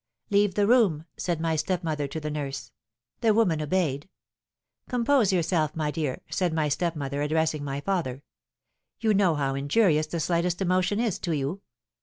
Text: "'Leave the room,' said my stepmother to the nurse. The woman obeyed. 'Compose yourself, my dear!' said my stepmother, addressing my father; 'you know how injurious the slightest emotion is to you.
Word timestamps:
"'Leave 0.31 0.55
the 0.55 0.65
room,' 0.65 1.05
said 1.15 1.39
my 1.39 1.55
stepmother 1.55 2.07
to 2.07 2.19
the 2.19 2.31
nurse. 2.31 2.71
The 3.19 3.35
woman 3.35 3.61
obeyed. 3.61 4.09
'Compose 4.89 5.31
yourself, 5.31 5.75
my 5.75 5.91
dear!' 5.91 6.21
said 6.27 6.55
my 6.55 6.69
stepmother, 6.69 7.21
addressing 7.21 7.63
my 7.63 7.81
father; 7.81 8.23
'you 8.99 9.13
know 9.13 9.35
how 9.35 9.53
injurious 9.53 10.07
the 10.07 10.19
slightest 10.19 10.59
emotion 10.59 10.99
is 10.99 11.19
to 11.19 11.33
you. 11.37 11.61